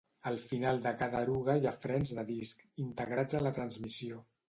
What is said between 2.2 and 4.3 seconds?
de disc, integrats a la transmissió.